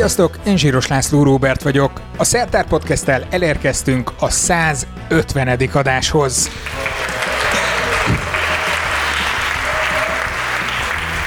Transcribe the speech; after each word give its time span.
Sziasztok, 0.00 0.38
én 0.46 0.56
Zsíros 0.56 0.86
László 0.86 1.22
Róbert 1.22 1.62
vagyok. 1.62 2.00
A 2.16 2.24
Szertár 2.24 2.66
Podcast-tel 2.66 3.26
elérkeztünk 3.30 4.12
a 4.18 4.30
150. 4.30 5.68
adáshoz. 5.72 6.50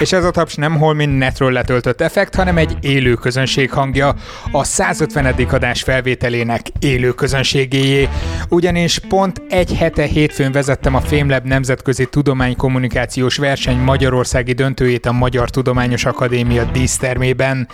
És 0.04 0.12
ez 0.12 0.26
a 0.26 0.32
taps 0.32 0.56
nem 0.56 0.78
holmin 0.78 1.10
netről 1.10 1.52
letöltött 1.52 2.02
effekt, 2.02 2.36
hanem 2.36 2.58
egy 2.58 2.78
élő 2.82 3.14
közönség 3.14 3.72
hangja, 3.72 4.16
a 4.52 4.64
150. 4.64 5.26
adás 5.52 5.82
felvételének 5.82 6.62
élő 6.80 7.12
közönségéjé. 7.12 8.10
Ugyanis 8.50 9.00
pont 9.08 9.42
egy 9.50 9.76
hete 9.78 10.04
hétfőn 10.04 10.52
vezettem 10.52 10.96
a 10.96 11.02
Fémlab 11.02 11.46
Nemzetközi 11.46 12.06
Tudománykommunikációs 12.06 13.38
Verseny 13.38 13.78
Magyarországi 13.78 14.52
döntőjét 14.52 15.06
a 15.06 15.12
Magyar 15.12 15.50
Tudományos 15.50 16.06
Akadémia 16.06 16.64
dísztermében. 16.64 17.68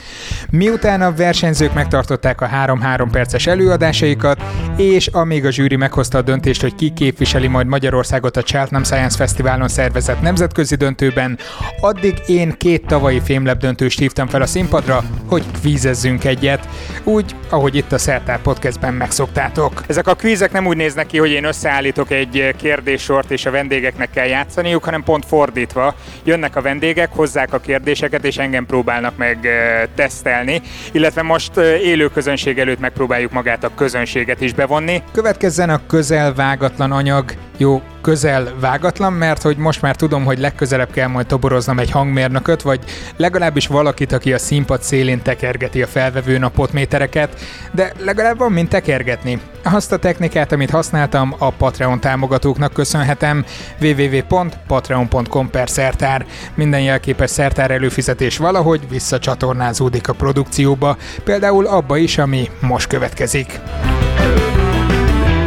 Miután 0.49 1.01
a 1.01 1.13
versenyzők 1.13 1.73
megtartották 1.73 2.41
a 2.41 2.47
3-3 2.47 3.07
perces 3.11 3.47
előadásaikat, 3.47 4.43
és 4.77 5.07
amíg 5.07 5.45
a 5.45 5.51
zsűri 5.51 5.75
meghozta 5.75 6.17
a 6.17 6.21
döntést, 6.21 6.61
hogy 6.61 6.75
ki 6.75 6.89
képviseli 6.89 7.47
majd 7.47 7.67
Magyarországot 7.67 8.37
a 8.37 8.41
Cheltenham 8.41 8.83
Science 8.83 9.17
Fesztiválon 9.17 9.67
szervezett 9.67 10.21
nemzetközi 10.21 10.75
döntőben, 10.75 11.37
addig 11.81 12.18
én 12.27 12.53
két 12.57 12.85
tavalyi 12.85 13.21
Fémlab 13.23 13.59
döntőst 13.59 13.99
hívtam 13.99 14.27
fel 14.27 14.41
a 14.41 14.45
színpadra, 14.45 15.03
hogy 15.27 15.43
kvízezzünk 15.59 16.23
egyet, 16.23 16.67
úgy, 17.03 17.35
ahogy 17.49 17.75
itt 17.75 17.91
a 17.91 17.97
Szertár 17.97 18.41
Podcastben 18.41 18.93
megszoktátok. 18.93 19.83
Ezek 19.87 20.07
a 20.07 20.13
kvízek 20.13 20.51
nem 20.51 20.67
úgy 20.67 20.77
néznek 20.77 21.05
ki, 21.05 21.17
hogy 21.17 21.29
én 21.29 21.43
összeállítok 21.43 22.11
egy 22.11 22.55
kérdéssort 22.57 23.31
és 23.31 23.45
a 23.45 23.51
vendégeknek 23.51 24.09
kell 24.09 24.25
játszaniuk, 24.25 24.83
hanem 24.83 25.03
pont 25.03 25.25
fordítva. 25.25 25.95
Jönnek 26.23 26.55
a 26.55 26.61
vendégek, 26.61 27.09
hozzák 27.11 27.53
a 27.53 27.59
kérdéseket, 27.59 28.25
és 28.25 28.37
engem 28.37 28.65
próbálnak 28.65 29.17
meg 29.17 29.47
tesztelni, 29.95 30.61
illetve 30.91 31.21
most 31.21 31.57
élő 31.57 32.07
közönség 32.07 32.59
előtt 32.59 32.79
megpróbáljuk 32.79 33.31
magát 33.31 33.63
a 33.63 33.71
közönséget 33.75 34.41
is 34.41 34.53
bevonni. 34.53 35.03
Következzen 35.11 35.69
a 35.69 35.85
közel 35.87 36.33
vágatlan 36.33 36.91
anyag, 36.91 37.33
jó, 37.59 37.81
közel 38.01 38.53
vágatlan, 38.59 39.13
mert 39.13 39.41
hogy 39.41 39.57
most 39.57 39.81
már 39.81 39.95
tudom, 39.95 40.25
hogy 40.25 40.39
legközelebb 40.39 40.91
kell 40.91 41.07
majd 41.07 41.25
toboroznom 41.27 41.79
egy 41.79 41.91
hangmérnököt, 41.91 42.61
vagy 42.61 42.79
legalábbis 43.17 43.67
valakit, 43.67 44.11
aki 44.11 44.33
a 44.33 44.37
színpad 44.37 44.81
szélén 44.81 45.21
tekergeti 45.21 45.81
a 45.81 45.87
felvevő 45.87 46.37
napotmétereket, 46.37 47.39
de 47.71 47.93
legalább 48.03 48.37
van 48.37 48.51
mint 48.51 48.69
tekergetni. 48.69 49.41
Azt 49.63 49.91
a 49.91 49.97
technikát, 49.97 50.51
amit 50.51 50.69
használtam, 50.69 51.35
a 51.37 51.49
Patreon 51.49 51.99
támogatóknak 51.99 52.73
köszönhetem 52.73 53.45
www.patreon.com 53.81 55.49
per 55.49 55.69
szertár. 55.69 56.25
Minden 56.55 56.81
jelképes 56.81 57.29
szertár 57.29 57.71
előfizetés 57.71 58.37
valahogy 58.37 58.89
visszacsatornázódik 58.89 60.07
a 60.07 60.13
produkcióba, 60.13 60.97
például 61.23 61.65
abba 61.65 61.97
is, 61.97 62.17
ami 62.17 62.49
most 62.61 62.87
következik. 62.87 63.59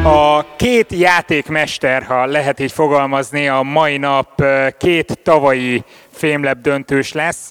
A 0.04 0.56
két 0.56 0.92
játékmester, 0.92 2.02
ha 2.02 2.26
lehet 2.26 2.60
így 2.60 2.72
fogalmazni, 2.72 3.48
a 3.48 3.62
mai 3.62 3.96
nap 3.96 4.42
két 4.78 5.18
tavalyi 5.22 5.84
fémlep 6.10 6.58
döntős 6.58 7.12
lesz. 7.12 7.50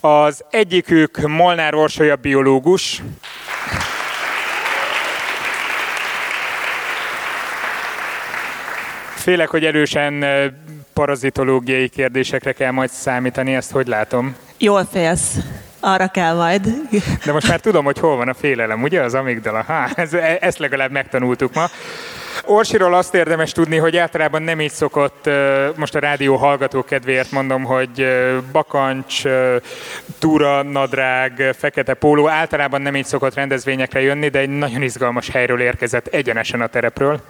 Az 0.00 0.44
egyikük 0.50 1.20
Molnár 1.26 1.74
Orsolya 1.74 2.16
biológus, 2.16 3.02
Félek, 9.14 9.48
hogy 9.48 9.64
erősen 9.64 10.24
parazitológiai 10.92 11.88
kérdésekre 11.88 12.52
kell 12.52 12.70
majd 12.70 12.90
számítani, 12.90 13.54
ezt 13.54 13.70
hogy 13.70 13.86
látom? 13.86 14.36
Jól 14.58 14.84
félsz. 14.92 15.36
Arra 15.80 16.08
kell 16.08 16.34
majd. 16.34 16.66
De 17.24 17.32
most 17.32 17.48
már 17.48 17.60
tudom, 17.60 17.84
hogy 17.84 17.98
hol 17.98 18.16
van 18.16 18.28
a 18.28 18.34
félelem, 18.34 18.82
ugye? 18.82 19.02
Az 19.02 19.14
amigdala. 19.14 19.62
Ha, 19.66 19.88
ez, 19.94 20.14
ezt 20.40 20.58
legalább 20.58 20.90
megtanultuk 20.90 21.54
ma. 21.54 21.66
Orsiról 22.44 22.94
azt 22.94 23.14
érdemes 23.14 23.52
tudni, 23.52 23.76
hogy 23.76 23.96
általában 23.96 24.42
nem 24.42 24.60
így 24.60 24.70
szokott, 24.70 25.30
most 25.76 25.94
a 25.94 25.98
rádió 25.98 26.36
hallgató 26.36 26.84
kedvéért 26.84 27.30
mondom, 27.30 27.64
hogy 27.64 28.08
bakancs, 28.52 29.22
túra, 30.18 30.62
nadrág, 30.62 31.54
fekete 31.58 31.94
póló, 31.94 32.28
általában 32.28 32.82
nem 32.82 32.96
így 32.96 33.04
szokott 33.04 33.34
rendezvényekre 33.34 34.00
jönni, 34.00 34.28
de 34.28 34.38
egy 34.38 34.48
nagyon 34.48 34.82
izgalmas 34.82 35.30
helyről 35.30 35.60
érkezett 35.60 36.06
egyenesen 36.06 36.60
a 36.60 36.66
terepről. 36.66 37.20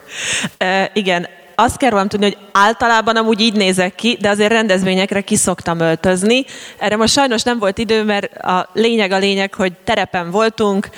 E, 0.59 0.91
igen, 0.95 1.29
azt 1.63 1.77
kell 1.77 1.91
rólam 1.91 2.09
tudni, 2.09 2.25
hogy 2.27 2.39
általában 2.53 3.17
amúgy 3.17 3.41
így 3.41 3.55
nézek 3.55 3.95
ki, 3.95 4.19
de 4.21 4.29
azért 4.29 4.53
rendezvényekre 4.53 5.21
ki 5.21 5.37
szoktam 5.37 5.81
öltözni. 5.81 6.45
Erre 6.79 6.97
most 6.97 7.13
sajnos 7.13 7.43
nem 7.43 7.59
volt 7.59 7.79
idő, 7.79 8.05
mert 8.05 8.37
a 8.37 8.69
lényeg 8.73 9.13
a 9.13 9.19
lényeg, 9.19 9.55
hogy 9.55 9.73
terepen 9.85 10.31
voltunk, 10.31 10.89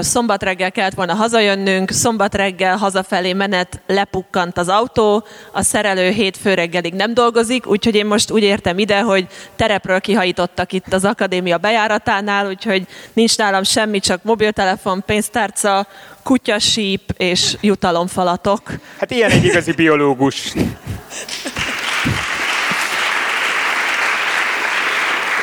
szombat 0.00 0.42
reggel 0.42 0.72
kellett 0.72 0.94
volna 0.94 1.14
hazajönnünk, 1.14 1.90
szombat 1.90 2.34
reggel 2.34 2.76
hazafelé 2.76 3.32
menet 3.32 3.80
lepukkant 3.86 4.58
az 4.58 4.68
autó, 4.68 5.24
a 5.52 5.62
szerelő 5.62 6.10
hétfő 6.10 6.54
reggelig 6.54 6.94
nem 6.94 7.14
dolgozik, 7.14 7.66
úgyhogy 7.66 7.94
én 7.94 8.06
most 8.06 8.30
úgy 8.30 8.42
értem 8.42 8.78
ide, 8.78 9.00
hogy 9.00 9.26
terepről 9.56 10.00
kihajítottak 10.00 10.72
itt 10.72 10.92
az 10.92 11.04
akadémia 11.04 11.58
bejáratánál, 11.58 12.46
úgyhogy 12.46 12.86
nincs 13.12 13.36
nálam 13.36 13.62
semmi, 13.62 14.00
csak 14.00 14.22
mobiltelefon, 14.22 15.02
pénztárca, 15.06 15.86
kutyasíp 16.22 17.00
és 17.16 17.56
jutalomfalatok. 17.60 18.60
Hát 18.98 19.10
ilyen 19.10 19.30
egy 19.30 19.44
igazi 19.44 19.72
biológus. 19.72 19.97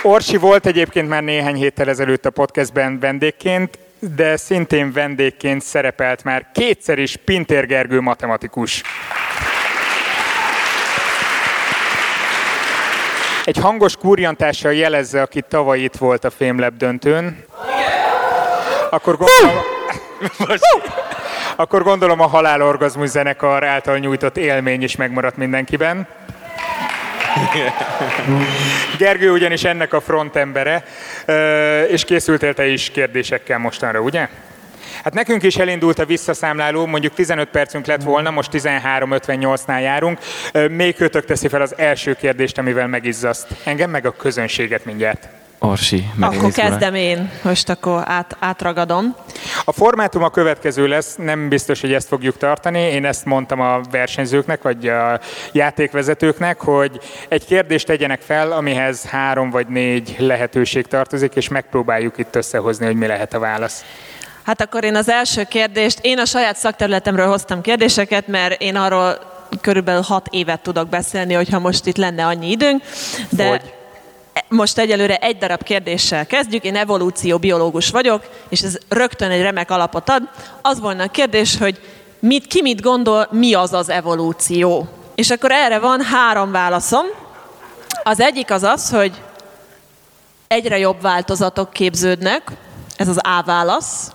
Orsi 0.02 0.38
volt 0.38 0.66
egyébként 0.66 1.10
már 1.10 1.24
néhány 1.24 1.56
héttel 1.56 1.90
ezelőtt 1.90 2.26
a 2.26 2.30
podcastben 2.30 3.00
vendégként, 3.00 3.80
de 4.16 4.38
szintén 4.38 4.92
vendégként 4.92 5.62
szerepelt 5.62 6.24
már 6.24 6.46
kétszer 6.54 7.00
is 7.00 7.16
Pintér 7.16 7.66
Gergő 7.66 8.00
matematikus. 8.00 8.82
Egy 13.46 13.58
hangos 13.58 13.96
kurjantással 13.96 14.74
jelezze, 14.74 15.22
aki 15.22 15.42
tavaly 15.50 15.80
itt 15.80 15.96
volt 15.96 16.24
a 16.24 16.30
Fémlab 16.30 16.78
döntőn. 16.78 17.46
Akkor 18.90 19.18
gondolom... 19.18 19.64
Akkor 21.56 21.84
gondolom 21.84 22.20
a 22.20 22.28
halálorgazmus 22.28 23.10
zenekar 23.10 23.64
által 23.64 23.98
nyújtott 23.98 24.38
élmény 24.38 24.84
is 24.84 24.96
megmaradt 24.96 25.38
mindenkiben. 25.38 26.08
Gergő 28.98 29.32
ugyanis 29.32 29.64
ennek 29.64 29.94
a 29.94 30.02
frontembere, 30.02 30.84
és 31.88 32.04
készültél 32.04 32.54
te 32.54 32.68
is 32.68 32.90
kérdésekkel 32.90 33.58
mostanra, 33.58 34.00
ugye? 34.00 34.28
Hát 35.04 35.14
nekünk 35.14 35.44
is 35.44 35.56
elindult 35.56 36.00
a 36.00 36.06
visszaszámláló, 36.06 36.86
mondjuk 36.86 37.14
15 37.14 37.50
percünk 37.50 37.86
lett 37.86 38.04
volna, 38.04 38.32
most 38.32 38.50
13.58-nál 38.54 39.82
járunk. 39.82 40.20
Még 40.70 40.96
kötök 40.96 41.26
teszi 41.26 41.48
fel 41.48 41.62
az 41.62 41.74
első 41.78 42.14
kérdést, 42.14 42.58
amivel 42.58 42.88
megizzaszt. 42.88 43.48
Engem 43.64 43.90
meg 43.90 44.06
a 44.06 44.12
közönséget 44.12 44.86
mindjárt. 44.86 45.28
Orsi, 45.66 46.04
Akkor 46.20 46.52
kezdem 46.52 46.96
én, 46.96 47.32
most 47.42 47.70
akkor 47.70 48.04
át, 48.06 48.38
átragadom. 48.40 49.16
A 49.66 49.72
formátum 49.72 50.24
a 50.24 50.30
következő 50.30 50.88
lesz, 50.88 51.16
nem 51.16 51.50
biztos, 51.50 51.82
hogy 51.82 51.94
ezt 51.94 52.08
fogjuk 52.08 52.38
tartani. 52.38 52.80
Én 52.80 53.06
ezt 53.06 53.26
mondtam 53.26 53.60
a 53.60 53.82
versenyzőknek, 53.92 54.62
vagy 54.62 54.88
a 54.88 55.20
játékvezetőknek, 55.52 56.62
hogy 56.62 57.00
egy 57.28 57.46
kérdést 57.46 57.86
tegyenek 57.86 58.22
fel, 58.22 58.52
amihez 58.52 59.06
három 59.06 59.50
vagy 59.50 59.68
négy 59.68 60.16
lehetőség 60.20 60.88
tartozik, 60.88 61.36
és 61.36 61.48
megpróbáljuk 61.48 62.18
itt 62.18 62.36
összehozni, 62.36 62.86
hogy 62.86 62.96
mi 62.96 63.08
lehet 63.08 63.34
a 63.34 63.40
válasz. 63.40 63.84
Hát 64.44 64.62
akkor 64.62 64.84
én 64.84 64.96
az 64.96 65.10
első 65.10 65.44
kérdést, 65.44 66.00
én 66.02 66.20
a 66.20 66.26
saját 66.26 66.58
szakterületemről 66.58 67.28
hoztam 67.28 67.62
kérdéseket, 67.62 68.28
mert 68.28 68.62
én 68.62 68.76
arról 68.76 69.34
körülbelül 69.62 70.02
hat 70.02 70.28
évet 70.32 70.62
tudok 70.62 70.90
beszélni, 70.90 71.34
hogyha 71.34 71.60
most 71.60 71.86
itt 71.86 71.98
lenne 71.98 72.26
annyi 72.26 72.50
időnk. 72.50 72.84
De 73.30 73.48
hogy? 73.48 73.74
Most 74.48 74.78
egyelőre 74.78 75.16
egy 75.16 75.38
darab 75.38 75.64
kérdéssel 75.64 76.26
kezdjük. 76.26 76.64
Én 76.64 76.76
evolúció 76.76 77.38
biológus 77.38 77.90
vagyok, 77.90 78.30
és 78.50 78.62
ez 78.62 78.78
rögtön 78.90 79.32
egy 79.32 79.42
remek 79.42 79.72
alapot 79.72 80.10
ad. 80.10 80.30
Az 80.62 80.80
volna 80.80 81.04
a 81.04 81.08
kérdés, 81.08 81.58
hogy 81.58 81.82
mit, 82.20 82.48
ki 82.48 82.62
mit 82.62 82.82
gondol, 82.82 83.28
mi 83.32 83.54
az 83.54 83.74
az 83.74 83.90
evolúció. 83.90 84.88
És 85.16 85.30
akkor 85.30 85.52
erre 85.52 85.80
van 85.80 86.02
három 86.02 86.52
válaszom. 86.52 87.06
Az 88.04 88.20
egyik 88.20 88.52
az 88.52 88.64
az, 88.64 88.90
hogy 88.90 89.22
egyre 90.48 90.78
jobb 90.78 91.02
változatok 91.02 91.72
képződnek, 91.72 92.52
ez 92.98 93.08
az 93.08 93.18
A 93.18 93.44
válasz. 93.46 94.12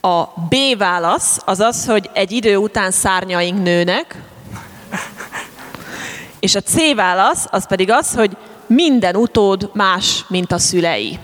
A 0.00 0.22
B 0.24 0.54
válasz 0.78 1.38
az 1.44 1.60
az, 1.60 1.86
hogy 1.86 2.10
egy 2.12 2.32
idő 2.32 2.56
után 2.56 2.90
szárnyaink 2.90 3.62
nőnek. 3.62 4.16
És 6.40 6.54
a 6.54 6.60
C 6.60 6.94
válasz 6.94 7.46
az 7.50 7.66
pedig 7.66 7.90
az, 7.90 8.14
hogy 8.14 8.36
minden 8.66 9.16
utód 9.16 9.70
más, 9.72 10.24
mint 10.28 10.52
a 10.52 10.58
szülei. 10.58 11.18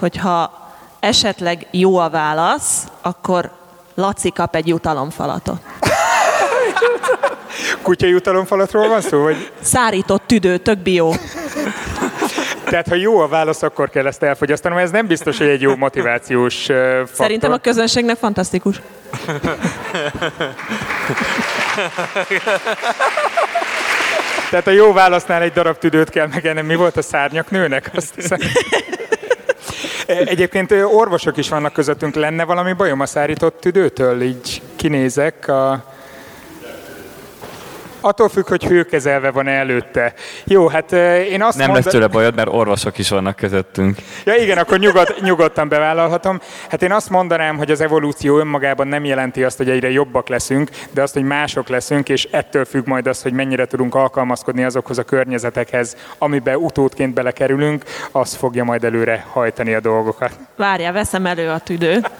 Hogyha 0.00 0.66
esetleg 1.00 1.66
jó 1.70 1.96
a 1.96 2.10
válasz, 2.10 2.86
akkor 3.02 3.50
Laci 3.94 4.30
kap 4.30 4.54
egy 4.54 4.68
jutalomfalatot. 4.68 5.60
Kutya 7.82 8.06
jutalomfalatról 8.06 8.88
van 8.88 9.00
szó? 9.00 9.22
Vagy? 9.22 9.50
Szárított 9.60 10.22
tüdő, 10.26 10.56
tök 10.56 10.78
bio. 10.78 11.12
Tehát, 12.64 12.88
ha 12.88 12.94
jó 12.94 13.18
a 13.18 13.28
válasz, 13.28 13.62
akkor 13.62 13.90
kell 13.90 14.06
ezt 14.06 14.22
elfogyasztanom. 14.22 14.78
Ez 14.78 14.90
nem 14.90 15.06
biztos, 15.06 15.38
hogy 15.38 15.46
egy 15.46 15.60
jó 15.60 15.76
motivációs 15.76 16.64
faktor. 16.64 17.08
Szerintem 17.12 17.52
a 17.52 17.56
közönségnek 17.56 18.16
fantasztikus. 18.16 18.80
Tehát 24.50 24.66
a 24.66 24.70
jó 24.70 24.92
válasznál 24.92 25.42
egy 25.42 25.52
darab 25.52 25.78
tüdőt 25.78 26.10
kell 26.10 26.26
megennem. 26.26 26.66
Mi 26.66 26.74
volt 26.74 26.96
a 26.96 27.02
szárnyak 27.02 27.50
nőnek? 27.50 27.90
Azt 27.94 28.14
hiszem. 28.14 28.38
Egyébként 30.06 30.72
orvosok 30.72 31.36
is 31.36 31.48
vannak 31.48 31.72
közöttünk. 31.72 32.14
Lenne 32.14 32.44
valami 32.44 32.72
bajom 32.72 33.00
a 33.00 33.06
szárított 33.06 33.60
tüdőtől? 33.60 34.22
Így 34.22 34.62
kinézek 34.76 35.48
a 35.48 35.84
Attól 38.08 38.28
függ, 38.28 38.48
hogy 38.48 38.64
hőkezelve 38.64 39.30
van 39.30 39.48
előtte. 39.48 40.12
Jó, 40.44 40.68
hát 40.68 40.92
én 41.30 41.42
azt 41.42 41.58
Nem 41.58 41.70
mond... 41.70 41.84
lesz 41.84 41.92
tőle 41.92 42.06
bajod, 42.06 42.34
mert 42.34 42.48
orvosok 42.52 42.98
is 42.98 43.08
vannak 43.08 43.36
közöttünk. 43.36 43.96
Ja 44.24 44.34
igen, 44.34 44.58
akkor 44.58 44.78
nyugod, 44.78 45.14
nyugodtan 45.20 45.68
bevállalhatom. 45.68 46.40
Hát 46.68 46.82
én 46.82 46.92
azt 46.92 47.10
mondanám, 47.10 47.56
hogy 47.56 47.70
az 47.70 47.80
evolúció 47.80 48.38
önmagában 48.38 48.88
nem 48.88 49.04
jelenti 49.04 49.44
azt, 49.44 49.56
hogy 49.56 49.70
egyre 49.70 49.90
jobbak 49.90 50.28
leszünk, 50.28 50.70
de 50.90 51.02
azt, 51.02 51.14
hogy 51.14 51.22
mások 51.22 51.68
leszünk, 51.68 52.08
és 52.08 52.28
ettől 52.30 52.64
függ 52.64 52.86
majd 52.86 53.06
az, 53.06 53.22
hogy 53.22 53.32
mennyire 53.32 53.66
tudunk 53.66 53.94
alkalmazkodni 53.94 54.64
azokhoz 54.64 54.98
a 54.98 55.02
környezetekhez, 55.02 55.96
amiben 56.18 56.56
utódként 56.56 57.14
belekerülünk, 57.14 57.84
az 58.12 58.34
fogja 58.34 58.64
majd 58.64 58.84
előre 58.84 59.26
hajtani 59.32 59.74
a 59.74 59.80
dolgokat. 59.80 60.32
Várjál, 60.56 60.92
veszem 60.92 61.26
elő 61.26 61.48
a 61.48 61.58
tüdőt. 61.58 62.10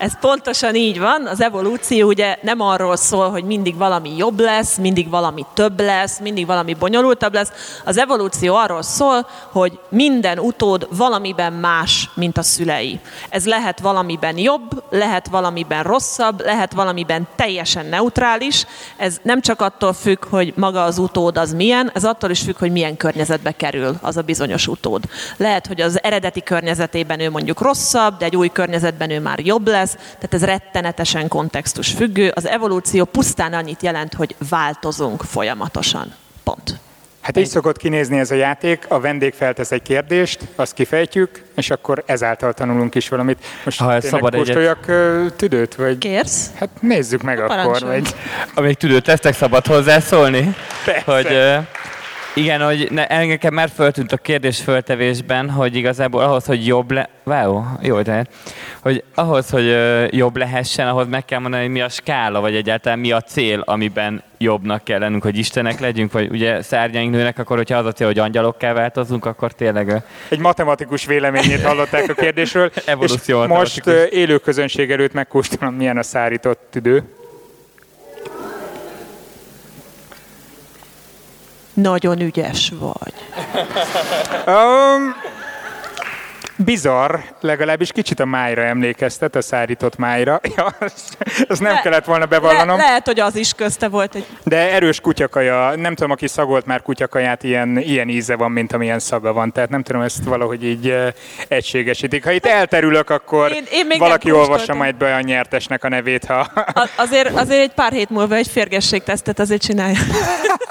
Ez 0.00 0.18
pontosan 0.20 0.74
így 0.74 0.98
van. 0.98 1.26
Az 1.26 1.42
evolúció 1.42 2.08
ugye 2.08 2.36
nem 2.42 2.60
arról 2.60 2.96
szól, 2.96 3.30
hogy 3.30 3.44
mindig 3.44 3.76
valami 3.76 4.16
jobb 4.16 4.40
lesz, 4.40 4.76
mindig 4.76 5.08
valami 5.10 5.46
több 5.54 5.80
lesz, 5.80 6.18
mindig 6.18 6.46
valami 6.46 6.74
bonyolultabb 6.74 7.34
lesz. 7.34 7.80
Az 7.84 7.98
evolúció 7.98 8.54
arról 8.54 8.82
szól, 8.82 9.26
hogy 9.52 9.78
minden 9.88 10.38
utód 10.38 10.86
valamiben 10.90 11.52
más, 11.52 12.10
mint 12.14 12.38
a 12.38 12.42
szülei. 12.42 13.00
Ez 13.28 13.46
lehet 13.46 13.80
valamiben 13.80 14.38
jobb, 14.38 14.82
lehet 14.90 15.28
valamiben 15.28 15.82
rosszabb, 15.82 16.40
lehet 16.40 16.72
valamiben 16.72 17.28
teljesen 17.36 17.86
neutrális. 17.86 18.66
Ez 18.96 19.20
nem 19.22 19.40
csak 19.40 19.60
attól 19.60 19.92
függ, 19.92 20.24
hogy 20.24 20.52
maga 20.56 20.84
az 20.84 20.98
utód 20.98 21.36
az 21.36 21.52
milyen, 21.52 21.90
ez 21.94 22.04
attól 22.04 22.30
is 22.30 22.40
függ, 22.40 22.58
hogy 22.58 22.72
milyen 22.72 22.96
környezetbe 22.96 23.52
kerül 23.52 23.96
az 24.00 24.16
a 24.16 24.22
bizonyos 24.22 24.66
utód. 24.66 25.04
Lehet, 25.36 25.66
hogy 25.66 25.80
az 25.80 26.02
eredeti 26.02 26.42
környezetében 26.42 27.20
ő 27.20 27.30
mondjuk 27.30 27.60
rosszabb, 27.60 28.16
de 28.16 28.24
egy 28.24 28.36
új 28.36 28.48
környezetben 28.48 29.10
ő 29.10 29.20
már 29.20 29.38
jobb 29.38 29.66
lesz, 29.66 29.88
lesz, 29.94 30.14
tehát 30.14 30.34
ez 30.34 30.44
rettenetesen 30.44 31.28
kontextus 31.28 31.92
függő. 31.92 32.32
Az 32.34 32.46
evolúció 32.46 33.04
pusztán 33.04 33.52
annyit 33.52 33.82
jelent, 33.82 34.14
hogy 34.14 34.34
változunk 34.50 35.22
folyamatosan. 35.22 36.14
Pont. 36.44 36.78
Hát 37.20 37.36
így 37.36 37.46
szokott 37.46 37.76
kinézni 37.76 38.18
ez 38.18 38.30
a 38.30 38.34
játék, 38.34 38.84
a 38.88 39.00
vendég 39.00 39.32
feltesz 39.32 39.72
egy 39.72 39.82
kérdést, 39.82 40.40
azt 40.56 40.72
kifejtjük, 40.74 41.42
és 41.56 41.70
akkor 41.70 42.02
ezáltal 42.06 42.52
tanulunk 42.52 42.94
is 42.94 43.08
valamit. 43.08 43.44
Most 43.64 43.80
ha 43.80 43.94
ez 43.94 44.06
szabad 44.06 44.34
kóstoljak 44.34 44.88
egyet... 44.88 45.34
tüdőt, 45.34 45.74
vagy... 45.74 45.98
Kérsz? 45.98 46.50
Hát 46.58 46.68
nézzük 46.80 47.22
meg 47.22 47.36
Parancsolj. 47.36 47.66
akkor, 47.66 47.88
vagy... 47.88 48.14
Amíg 48.54 48.76
tüdőt 48.76 49.04
tesztek, 49.04 49.34
szabad 49.34 49.66
hozzászólni? 49.66 50.54
Persze. 50.84 51.12
Hogy, 51.12 51.26
igen, 52.40 52.60
hogy 52.60 52.88
ne, 52.90 53.06
engem 53.06 53.54
már 53.54 53.68
föltűnt 53.74 54.12
a 54.12 54.16
kérdés 54.16 54.60
föltevésben, 54.60 55.50
hogy 55.50 55.76
igazából 55.76 56.22
ahhoz, 56.22 56.44
hogy 56.44 56.66
jobb 56.66 56.90
le... 56.90 57.08
Wow, 57.24 57.62
jó, 57.82 58.02
de 58.02 58.26
hogy 58.80 59.04
ahhoz, 59.14 59.50
hogy 59.50 59.76
jobb 60.10 60.36
lehessen, 60.36 60.88
ahhoz 60.88 61.08
meg 61.08 61.24
kell 61.24 61.38
mondani, 61.38 61.62
hogy 61.62 61.72
mi 61.72 61.80
a 61.80 61.88
skála, 61.88 62.40
vagy 62.40 62.54
egyáltalán 62.54 62.98
mi 62.98 63.12
a 63.12 63.20
cél, 63.20 63.62
amiben 63.66 64.22
jobbnak 64.38 64.84
kell 64.84 64.98
lennünk, 64.98 65.22
hogy 65.22 65.38
Istenek 65.38 65.80
legyünk, 65.80 66.12
vagy 66.12 66.30
ugye 66.30 66.62
szárnyaink 66.62 67.12
nőnek, 67.12 67.38
akkor 67.38 67.56
hogyha 67.56 67.78
az 67.78 67.86
a 67.86 67.92
cél, 67.92 68.06
hogy 68.06 68.18
angyalokká 68.18 68.72
változunk, 68.72 69.24
akkor 69.24 69.52
tényleg... 69.52 70.02
Egy 70.28 70.38
matematikus 70.38 71.06
véleményét 71.06 71.62
hallották 71.62 72.08
a 72.08 72.14
kérdésről. 72.14 72.70
Evolúció 72.86 73.42
és 73.42 73.48
most 73.48 73.86
élő 74.10 74.38
közönség 74.38 74.90
előtt 74.90 75.12
megkóstolom, 75.12 75.74
milyen 75.74 75.96
a 75.96 76.02
szárított 76.02 76.60
tüdő. 76.70 77.04
Nagyon 81.82 82.20
ügyes 82.20 82.72
vagy. 82.78 83.12
Um, 84.46 85.14
bizarr, 86.64 87.14
legalábbis 87.40 87.92
kicsit 87.92 88.20
a 88.20 88.24
májra 88.24 88.62
emlékeztet, 88.62 89.36
a 89.36 89.42
szárított 89.42 89.96
májra. 89.96 90.40
Ja, 90.56 90.74
azt 91.48 91.60
nem 91.60 91.72
Le, 91.72 91.80
kellett 91.80 92.04
volna 92.04 92.26
bevallanom. 92.26 92.76
Le, 92.76 92.82
lehet, 92.82 93.06
hogy 93.06 93.20
az 93.20 93.36
is 93.36 93.52
közte 93.52 93.88
volt. 93.88 94.14
Egy... 94.14 94.26
De 94.44 94.56
erős 94.72 95.00
kutyakaja. 95.00 95.76
Nem 95.76 95.94
tudom, 95.94 96.10
aki 96.10 96.26
szagolt 96.26 96.66
már 96.66 96.82
kutyakaját, 96.82 97.42
ilyen, 97.42 97.78
ilyen 97.78 98.08
íze 98.08 98.36
van, 98.36 98.50
mint 98.50 98.72
amilyen 98.72 98.98
szaga 98.98 99.32
van. 99.32 99.52
Tehát 99.52 99.70
nem 99.70 99.82
tudom, 99.82 100.02
ezt 100.02 100.24
valahogy 100.24 100.64
így 100.64 100.94
egységesítik. 101.48 102.24
Ha 102.24 102.30
itt 102.30 102.46
elterülök, 102.46 103.10
akkor 103.10 103.52
én, 103.52 103.64
én 103.70 103.98
valaki 103.98 104.32
olvassa 104.32 104.74
majd 104.74 104.94
be 104.94 105.14
a 105.14 105.20
nyertesnek 105.20 105.84
a 105.84 105.88
nevét. 105.88 106.24
Ha... 106.24 106.38
A, 106.54 106.88
azért, 106.96 107.38
azért 107.38 107.60
egy 107.60 107.72
pár 107.74 107.92
hét 107.92 108.10
múlva 108.10 108.34
egy 108.34 108.48
férgességtesztet 108.48 109.38
azért 109.38 109.62
csinálja. 109.62 109.98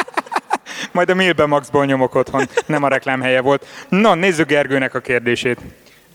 Majd 0.92 1.10
a 1.10 1.14
Milbe 1.14 1.46
Maxból 1.46 1.86
nyomok 1.86 2.16
otthon, 2.16 2.50
nem 2.66 2.84
a 2.84 2.88
reklámhelye 2.88 3.42
volt. 3.42 3.66
Na, 3.90 4.16
nézzük 4.16 4.48
Gergőnek 4.48 4.94
a 4.94 5.00
kérdését. 5.00 5.60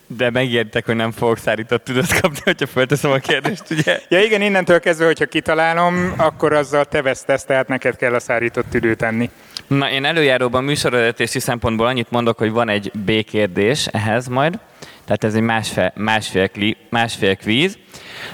De 0.06 0.31
megértek, 0.31 0.87
hogy 0.87 0.97
nem 0.97 1.12
fogok 1.12 1.38
szárított 1.38 1.85
tüdőt 1.85 2.21
kapni, 2.21 2.41
hogyha 2.44 2.67
fölteszem 2.67 3.11
a 3.11 3.17
kérdést, 3.17 3.62
ugye? 3.71 4.00
Ja 4.09 4.23
igen, 4.23 4.41
innentől 4.41 4.81
kezdve, 4.81 5.06
hogyha 5.06 5.25
kitalálom, 5.25 6.15
akkor 6.17 6.53
azzal 6.53 6.85
te 6.85 7.03
vesztesz, 7.03 7.44
tehát 7.44 7.69
neked 7.69 7.97
kell 7.97 8.15
a 8.15 8.21
szárított 8.21 8.71
tüdőt 8.71 9.03
enni. 9.03 9.31
Na, 9.67 9.91
én 9.91 10.05
előjáróban 10.05 10.65
műsorvezetési 10.65 11.38
szempontból 11.38 11.87
annyit 11.87 12.11
mondok, 12.11 12.38
hogy 12.38 12.50
van 12.50 12.69
egy 12.69 12.91
B 13.05 13.25
kérdés 13.25 13.87
ehhez 13.87 14.29
majd, 14.29 14.59
tehát 15.05 15.25
ez 15.25 15.35
egy 15.35 15.43
másfél, 15.43 15.93
másfél, 15.97 16.50
másfél 16.91 17.37
kvíz. 17.37 17.79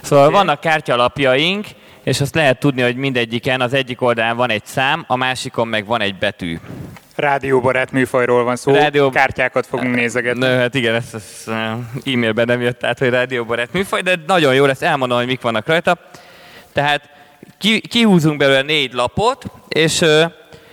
Szóval 0.02 0.26
okay. 0.26 0.38
vannak 0.38 0.60
kártyalapjaink, 0.60 1.66
és 2.02 2.20
azt 2.20 2.34
lehet 2.34 2.58
tudni, 2.58 2.82
hogy 2.82 2.96
mindegyiken 2.96 3.60
az 3.60 3.72
egyik 3.72 4.00
oldalán 4.00 4.36
van 4.36 4.50
egy 4.50 4.64
szám, 4.64 5.04
a 5.06 5.16
másikon 5.16 5.68
meg 5.68 5.86
van 5.86 6.00
egy 6.00 6.18
betű. 6.18 6.58
Rádióbarát 7.16 7.92
műfajról 7.92 8.44
van 8.44 8.56
szó, 8.56 8.72
Rádió... 8.72 9.10
kártyákat 9.10 9.66
fogunk 9.66 9.94
nézegetni. 9.94 10.40
Nö, 10.40 10.56
hát 10.56 10.74
igen, 10.74 10.94
ez, 10.94 11.14
ez 11.14 11.44
e-mailben 12.04 12.46
nem 12.46 12.60
jött 12.60 12.84
át, 12.84 12.98
hogy 12.98 13.08
rádióbarát 13.08 13.72
műfaj, 13.72 14.02
de 14.02 14.14
nagyon 14.26 14.54
jó 14.54 14.64
lesz, 14.64 14.82
elmondom, 14.82 15.18
hogy 15.18 15.26
mik 15.26 15.40
vannak 15.40 15.66
rajta. 15.66 15.98
Tehát 16.72 17.10
ki, 17.58 17.80
kihúzunk 17.80 18.38
belőle 18.38 18.62
négy 18.62 18.92
lapot, 18.92 19.44
és 19.68 20.00
ö, 20.00 20.24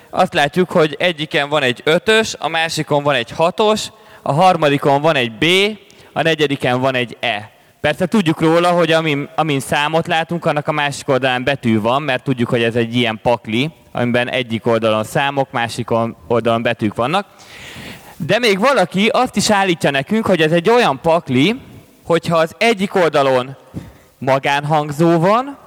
azt 0.10 0.34
látjuk, 0.34 0.72
hogy 0.72 0.96
egyiken 1.00 1.50
van 1.50 1.64
egy 1.64 1.82
ötös, 1.84 2.36
a 2.40 2.48
másikon 2.48 3.04
van 3.04 3.16
egy 3.16 3.32
hatos, 3.32 3.88
a 4.22 4.32
harmadikon 4.34 5.02
van 5.02 5.16
egy 5.16 5.32
B, 5.32 5.46
a 6.14 6.22
negyediken 6.22 6.80
van 6.80 6.96
egy 6.96 7.18
E. 7.20 7.52
Persze 7.82 8.06
tudjuk 8.06 8.42
róla, 8.42 8.72
hogy 8.72 8.92
amin, 8.92 9.30
amin 9.36 9.60
számot 9.60 10.08
látunk, 10.08 10.46
annak 10.46 10.68
a 10.68 10.72
másik 10.72 11.10
oldalán 11.10 11.44
betű 11.44 11.82
van, 11.82 12.02
mert 12.02 12.24
tudjuk, 12.24 12.50
hogy 12.50 12.64
ez 12.64 12.76
egy 12.76 12.96
ilyen 12.96 13.20
pakli, 13.22 13.72
amiben 13.92 14.30
egyik 14.30 14.66
oldalon 14.66 15.04
számok, 15.04 15.52
másik 15.52 15.88
oldalon 16.28 16.62
betűk 16.62 16.96
vannak. 16.96 17.28
De 18.18 18.40
még 18.40 18.60
valaki 18.60 19.08
azt 19.08 19.36
is 19.36 19.50
állítja 19.50 19.92
nekünk, 19.92 20.26
hogy 20.26 20.42
ez 20.42 20.52
egy 20.52 20.70
olyan 20.70 21.00
pakli, 21.02 21.62
hogyha 22.04 22.38
az 22.38 22.56
egyik 22.58 22.96
oldalon 22.96 23.56
magánhangzó 24.18 25.20
van, 25.20 25.58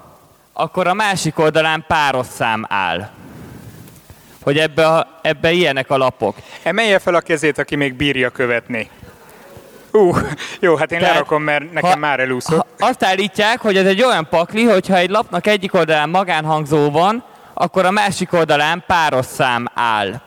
akkor 0.52 0.86
a 0.86 0.94
másik 0.94 1.38
oldalán 1.38 1.84
páros 1.88 2.26
szám 2.26 2.66
áll. 2.68 3.08
Hogy 4.42 4.58
ebbe, 4.58 4.86
a, 4.86 5.18
ebbe 5.22 5.52
ilyenek 5.52 5.90
a 5.90 5.96
lapok. 5.96 6.36
Emelje 6.62 6.98
fel 6.98 7.14
a 7.14 7.20
kezét, 7.20 7.58
aki 7.58 7.76
még 7.76 7.94
bírja 7.94 8.30
követni. 8.30 8.88
Uh, 9.92 10.18
jó, 10.60 10.76
hát 10.76 10.92
én 10.92 10.98
Tehát, 10.98 11.14
lerakom, 11.14 11.42
mert 11.42 11.72
nekem 11.72 11.90
ha, 11.90 11.96
már 11.96 12.20
elúszott. 12.20 12.66
Ha 12.78 12.86
azt 12.86 13.04
állítják, 13.04 13.60
hogy 13.60 13.76
ez 13.76 13.86
egy 13.86 14.02
olyan 14.02 14.26
pakli, 14.30 14.64
hogyha 14.64 14.96
egy 14.96 15.10
lapnak 15.10 15.46
egyik 15.46 15.74
oldalán 15.74 16.08
magánhangzó 16.08 16.90
van, 16.90 17.24
akkor 17.54 17.84
a 17.84 17.90
másik 17.90 18.32
oldalán 18.32 18.84
páros 18.86 19.26
szám 19.26 19.66
áll. 19.74 20.20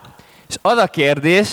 És 0.50 0.56
az 0.62 0.78
a 0.78 0.88
kérdés, 0.88 1.50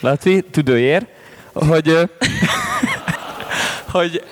Laci, 0.00 0.44
tüdőér, 0.50 1.06
hogy, 1.52 1.98
hogy 3.92 4.24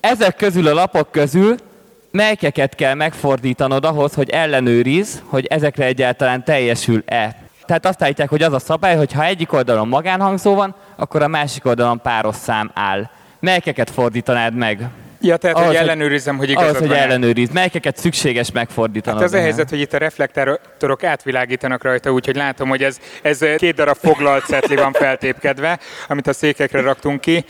ezek 0.00 0.36
közül 0.36 0.66
a 0.66 0.74
lapok 0.74 1.10
közül 1.10 1.56
melyikeket 2.10 2.74
kell 2.74 2.94
megfordítanod 2.94 3.84
ahhoz, 3.84 4.14
hogy 4.14 4.30
ellenőriz, 4.30 5.22
hogy 5.26 5.46
ezekre 5.46 5.84
egyáltalán 5.84 6.44
teljesül-e. 6.44 7.43
Tehát 7.66 7.86
azt 7.86 8.02
állítják, 8.02 8.28
hogy 8.28 8.42
az 8.42 8.52
a 8.52 8.58
szabály, 8.58 8.96
hogy 8.96 9.12
ha 9.12 9.24
egyik 9.24 9.52
oldalon 9.52 9.88
magánhangzó 9.88 10.54
van, 10.54 10.74
akkor 10.96 11.22
a 11.22 11.28
másik 11.28 11.66
oldalon 11.66 12.00
páros 12.00 12.36
szám 12.36 12.70
áll. 12.74 13.10
Melyikeket 13.40 13.90
fordítanád 13.90 14.54
meg? 14.54 14.88
Ja, 15.20 15.36
tehát, 15.36 15.56
ahhoz, 15.56 15.68
hogy 15.68 15.76
ellenőrizzem, 15.76 16.36
hogy 16.36 16.50
igazad 16.50 16.68
Ahhoz, 16.68 16.88
hogy 16.88 16.96
ellenőriz. 16.96 17.50
Melyikeket 17.50 17.96
szükséges 17.96 18.52
megfordítanod? 18.52 19.20
Hát 19.20 19.28
az 19.28 19.34
a 19.34 19.40
helyzet, 19.40 19.70
hogy 19.70 19.80
itt 19.80 19.92
a 19.92 19.98
reflektorok 19.98 21.04
átvilágítanak 21.04 21.82
rajta, 21.82 22.12
úgyhogy 22.12 22.36
látom, 22.36 22.68
hogy 22.68 22.82
ez, 22.82 22.98
ez 23.22 23.38
két 23.56 23.74
darab 23.74 23.96
foglalt 23.96 24.46
szetli 24.46 24.76
van 24.76 24.92
feltépkedve, 24.92 25.78
amit 26.08 26.26
a 26.26 26.32
székekre 26.32 26.80
raktunk 26.80 27.20
ki. 27.20 27.44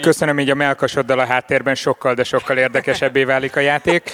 Köszönöm, 0.00 0.38
így 0.38 0.50
a 0.50 0.54
melkasoddal 0.54 1.18
a 1.18 1.24
háttérben 1.24 1.74
sokkal, 1.74 2.14
de 2.14 2.24
sokkal 2.24 2.56
érdekesebbé 2.56 3.24
válik 3.24 3.56
a 3.56 3.60
játék. 3.60 4.10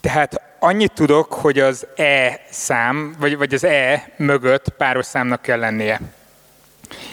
Tehát 0.00 0.40
annyit 0.58 0.92
tudok, 0.92 1.32
hogy 1.32 1.58
az 1.58 1.86
E 1.96 2.40
szám, 2.50 3.16
vagy, 3.18 3.36
vagy 3.36 3.54
az 3.54 3.64
E 3.64 4.08
mögött 4.16 4.68
páros 4.68 5.06
számnak 5.06 5.42
kell 5.42 5.58
lennie. 5.58 6.00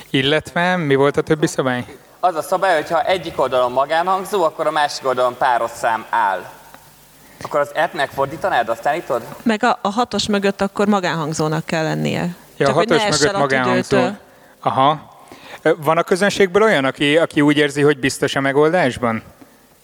Illetve 0.09 0.75
mi 0.75 0.95
volt 0.95 1.17
a 1.17 1.21
többi 1.21 1.47
szabály? 1.47 1.85
Az 2.19 2.35
a 2.35 2.41
szabály, 2.41 2.75
hogy 2.75 2.89
ha 2.89 3.03
egyik 3.03 3.39
oldalon 3.39 3.71
magánhangzó, 3.71 4.43
akkor 4.43 4.67
a 4.67 4.71
másik 4.71 5.05
oldalon 5.07 5.37
páros 5.37 5.71
szám 5.71 6.05
áll. 6.09 6.43
Akkor 7.41 7.59
az 7.59 7.71
app 7.75 7.93
megfordítanád, 7.93 8.69
azt 8.69 8.87
állítod? 8.87 9.21
Meg 9.43 9.63
a, 9.63 9.79
a 9.81 9.89
hatos 9.89 10.27
mögött 10.27 10.61
akkor 10.61 10.87
magánhangzónak 10.87 11.65
kell 11.65 11.83
lennie. 11.83 12.35
Ja, 12.57 12.65
a 12.65 12.67
Csak, 12.67 12.75
hogy 12.75 12.87
ne 12.87 12.99
hatos 12.99 13.19
mögött 13.19 13.35
a 13.35 13.39
magánhangzó. 13.39 13.97
tüdőtől. 13.97 14.17
Aha. 14.59 15.13
Van 15.77 15.97
a 15.97 16.03
közönségből 16.03 16.63
olyan, 16.63 16.85
aki, 16.85 17.17
aki 17.17 17.41
úgy 17.41 17.57
érzi, 17.57 17.81
hogy 17.81 17.99
biztos 17.99 18.35
a 18.35 18.39
megoldásban? 18.41 19.23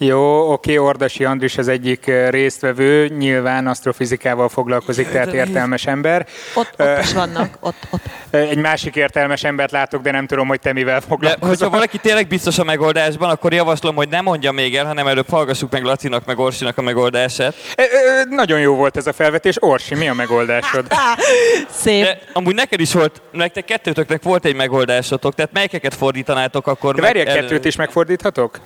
Jó, 0.04 0.52
oké, 0.52 0.78
Ordasi 0.78 1.26
Andris 1.26 1.58
az 1.58 1.68
egyik 1.68 2.08
ö, 2.08 2.30
résztvevő, 2.30 3.08
nyilván 3.08 3.68
asztrofizikával 3.68 4.50
foglalkozik, 4.50 5.10
tehát 5.10 5.34
értelmes 5.34 5.86
ember. 5.86 6.26
Ott, 6.56 6.74
ott 6.78 7.00
is 7.04 7.14
vannak, 7.14 7.58
ott, 7.60 7.88
ott. 7.90 8.02
Egy 8.50 8.58
másik 8.58 8.96
értelmes 8.96 9.44
embert 9.44 9.72
látok, 9.72 10.02
de 10.02 10.12
nem 10.12 10.28
tudom, 10.28 10.48
hogy 10.48 10.60
te 10.60 10.74
mivel 10.74 11.00
De 11.00 11.06
foglalkozol. 11.06 11.48
hogyha 11.50 11.70
valaki 11.70 11.98
tényleg 11.98 12.28
biztos 12.28 12.60
a 12.60 12.64
megoldásban, 12.64 13.30
akkor 13.30 13.54
javaslom, 13.54 13.96
hogy 13.96 14.10
ne 14.10 14.22
mondja 14.22 14.52
még 14.52 14.76
el, 14.76 14.86
hanem 14.86 15.08
előbb 15.08 15.30
hallgassuk 15.30 15.72
meg 15.72 15.84
Lacinak, 15.84 16.26
meg 16.26 16.40
Orsinak 16.40 16.78
a 16.78 16.82
megoldását. 16.82 17.56
Ö, 17.78 17.82
ö, 17.82 18.36
Nagyon 18.36 18.60
jó 18.60 18.76
volt 18.76 18.98
ez 18.98 19.08
a 19.08 19.14
felvetés. 19.14 19.56
Orsi, 19.60 19.96
mi 19.96 20.08
a 20.08 20.14
megoldásod? 20.14 20.86
Szép. 21.70 22.04
De 22.04 22.20
amúgy 22.34 22.56
neked 22.56 22.80
is 22.80 22.94
volt, 22.94 23.22
nektek 23.32 23.66
kettőtöknek 23.66 24.24
volt 24.24 24.46
egy 24.46 24.56
megoldásotok, 24.56 25.36
tehát 25.36 25.52
melyikeket 25.54 25.94
fordítanátok 25.96 26.68
akkor 26.68 26.96
De 26.96 27.02
meg 27.02 27.14
várják, 27.14 27.36
elő- 27.36 27.48
kettőt 27.48 27.66
is 27.66 27.76
megfordíthatok? 27.76 28.60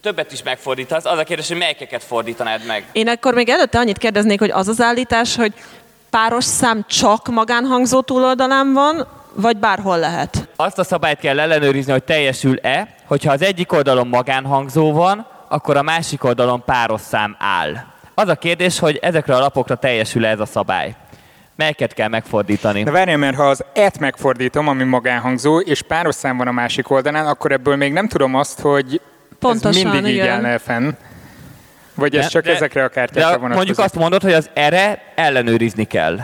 Többet 0.00 0.32
is 0.32 0.42
megfordítasz. 0.42 1.04
Az 1.04 1.18
a 1.18 1.24
kérdés, 1.24 1.48
hogy 1.48 1.56
melyikeket 1.56 2.04
fordítanád 2.04 2.66
meg. 2.66 2.84
Én 2.92 3.08
akkor 3.08 3.34
még 3.34 3.48
előtte 3.48 3.78
annyit 3.78 3.98
kérdeznék, 3.98 4.38
hogy 4.38 4.50
az 4.50 4.68
az 4.68 4.80
állítás, 4.80 5.36
hogy 5.36 5.52
páros 6.10 6.44
szám 6.44 6.84
csak 6.88 7.28
magánhangzó 7.28 8.00
túloldalán 8.00 8.72
van, 8.72 9.06
vagy 9.34 9.56
bárhol 9.56 9.98
lehet? 9.98 10.48
Azt 10.56 10.78
a 10.78 10.84
szabályt 10.84 11.18
kell 11.18 11.40
ellenőrizni, 11.40 11.92
hogy 11.92 12.04
teljesül-e, 12.04 12.94
hogyha 13.04 13.32
az 13.32 13.42
egyik 13.42 13.72
oldalon 13.72 14.08
magánhangzó 14.08 14.92
van, 14.92 15.26
akkor 15.48 15.76
a 15.76 15.82
másik 15.82 16.24
oldalon 16.24 16.64
páros 16.64 17.00
szám 17.00 17.36
áll. 17.38 17.74
Az 18.14 18.28
a 18.28 18.34
kérdés, 18.34 18.78
hogy 18.78 18.98
ezekre 19.02 19.34
a 19.36 19.38
lapokra 19.38 19.74
teljesül-e 19.74 20.28
ez 20.28 20.40
a 20.40 20.46
szabály. 20.46 20.94
Melyeket 21.56 21.94
kell 21.94 22.08
megfordítani? 22.08 22.82
De 22.82 22.90
várjál, 22.90 23.16
mert 23.16 23.36
ha 23.36 23.48
az 23.48 23.64
et 23.72 23.98
megfordítom, 23.98 24.68
ami 24.68 24.84
magánhangzó, 24.84 25.60
és 25.60 25.82
páros 25.82 26.14
szám 26.14 26.36
van 26.36 26.46
a 26.46 26.52
másik 26.52 26.90
oldalán, 26.90 27.26
akkor 27.26 27.52
ebből 27.52 27.76
még 27.76 27.92
nem 27.92 28.08
tudom 28.08 28.34
azt, 28.34 28.60
hogy 28.60 29.00
Pontosan, 29.38 29.86
ez 29.86 29.92
mindig 29.92 30.10
így 30.10 30.16
igen. 30.16 30.44
állna 30.44 30.58
fenn. 30.58 30.90
Vagy 31.94 32.16
ez 32.16 32.28
csak 32.28 32.46
ezekre 32.46 32.84
a 32.84 32.88
kártyákra 32.88 33.20
de 33.30 33.36
vonatkozik? 33.36 33.56
mondjuk 33.56 33.78
azt 33.78 33.94
mondod, 33.94 34.22
hogy 34.22 34.32
az 34.32 34.50
erre 34.52 35.02
ellenőrizni 35.14 35.84
kell. 35.84 36.18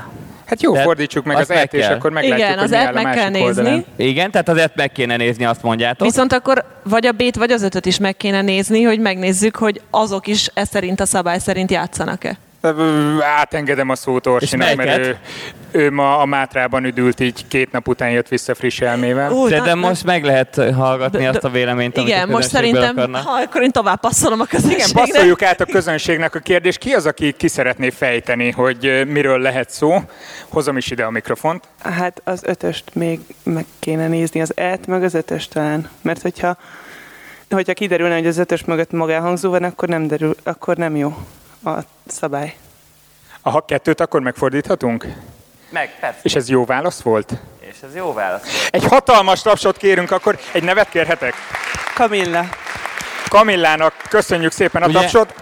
Hát 0.46 0.62
jó, 0.62 0.72
de 0.72 0.82
fordítsuk 0.82 1.24
meg 1.24 1.36
az 1.36 1.48
meg 1.48 1.58
et, 1.58 1.74
és 1.74 1.86
akkor 1.86 2.10
meglátjuk, 2.10 2.38
Igen, 2.38 2.58
hogy 2.58 2.64
az 2.64 2.70
mi 2.70 2.76
et 2.76 2.82
áll 2.82 2.90
a 2.90 2.94
meg 2.94 3.04
másik 3.04 3.20
kell 3.20 3.30
nézni. 3.30 3.46
oldalán. 3.46 3.84
Igen, 3.96 4.30
tehát 4.30 4.48
azért 4.48 4.74
meg 4.76 4.92
kéne 4.92 5.16
nézni, 5.16 5.44
azt 5.44 5.62
mondjátok. 5.62 6.06
Viszont 6.06 6.32
akkor 6.32 6.64
vagy 6.82 7.06
a 7.06 7.12
B-t, 7.12 7.36
vagy 7.36 7.50
az 7.50 7.62
ötöt 7.62 7.86
is 7.86 7.98
meg 7.98 8.16
kéne 8.16 8.42
nézni, 8.42 8.82
hogy 8.82 8.98
megnézzük, 8.98 9.56
hogy 9.56 9.80
azok 9.90 10.26
is 10.26 10.50
ez 10.54 10.68
szerint 10.68 11.00
a 11.00 11.06
szabály 11.06 11.38
szerint 11.38 11.70
játszanak-e. 11.70 12.36
Átengedem 13.20 13.88
a 13.88 13.94
szót 13.94 14.26
Orsinak, 14.26 14.74
mert 14.74 14.98
ő, 14.98 15.18
ő 15.70 15.90
ma 15.90 16.18
a 16.18 16.24
Mátrában 16.24 16.84
üdült, 16.84 17.20
így 17.20 17.46
két 17.48 17.72
nap 17.72 17.88
után 17.88 18.10
jött 18.10 18.28
vissza 18.28 18.54
friss 18.54 18.80
elmével. 18.80 19.32
Ú, 19.32 19.48
de, 19.48 19.60
de 19.60 19.74
na- 19.74 19.88
most 19.88 20.04
meg 20.04 20.24
lehet 20.24 20.60
hallgatni 20.74 21.22
de- 21.22 21.28
azt 21.28 21.44
a 21.44 21.48
véleményt, 21.48 21.96
amit 21.96 22.08
Igen, 22.08 22.28
a 22.28 22.32
most 22.32 22.48
szerintem, 22.48 22.96
akarnak. 22.96 23.22
ha, 23.22 23.32
akkor 23.32 23.62
én 23.62 23.70
tovább 23.70 24.00
passzolom 24.00 24.40
a 24.40 24.44
Igen, 24.48 24.60
közönségre. 24.62 25.00
passzoljuk 25.00 25.42
át 25.42 25.60
a 25.60 25.64
közönségnek 25.64 26.34
a 26.34 26.38
kérdést. 26.38 26.78
Ki 26.78 26.92
az, 26.92 27.06
aki 27.06 27.32
ki 27.32 27.48
szeretné 27.48 27.90
fejteni, 27.90 28.50
hogy 28.50 29.04
miről 29.06 29.38
lehet 29.38 29.70
szó? 29.70 29.94
Hozom 30.48 30.76
is 30.76 30.90
ide 30.90 31.04
a 31.04 31.10
mikrofont. 31.10 31.64
Hát 31.82 32.20
az 32.24 32.42
ötöst 32.44 32.84
még 32.94 33.20
meg 33.42 33.64
kéne 33.78 34.08
nézni, 34.08 34.40
az 34.40 34.52
et 34.56 34.86
meg 34.86 35.02
az 35.02 35.14
ötöst 35.14 35.52
talán. 35.52 35.88
Mert 36.02 36.22
hogyha, 36.22 36.56
hogyha 37.50 37.72
kiderülne, 37.72 38.14
hogy 38.14 38.26
az 38.26 38.38
ötös 38.38 38.64
mögött 38.64 38.90
magánhangzó 38.92 39.50
van, 39.50 39.62
akkor 39.62 39.88
nem, 39.88 40.06
derül, 40.06 40.34
akkor 40.42 40.76
nem 40.76 40.96
jó 40.96 41.16
a 41.64 41.78
szabály. 42.06 42.54
Aha, 43.42 43.60
kettőt 43.64 44.00
akkor 44.00 44.20
megfordíthatunk? 44.20 45.06
Meg, 45.70 45.90
persze. 46.00 46.18
És 46.22 46.34
ez 46.34 46.48
jó 46.48 46.64
válasz 46.64 47.00
volt? 47.00 47.32
És 47.60 47.76
ez 47.88 47.94
jó 47.96 48.12
válasz. 48.12 48.68
Egy 48.70 48.84
hatalmas 48.84 49.42
tapsot 49.42 49.76
kérünk, 49.76 50.10
akkor 50.10 50.38
egy 50.52 50.62
nevet 50.62 50.88
kérhetek? 50.88 51.34
Kamilla, 51.94 52.44
Kamillának 53.28 53.94
köszönjük 54.08 54.52
szépen 54.52 54.82
a 54.82 54.86
Ugye- 54.86 55.00
tapsot. 55.00 55.34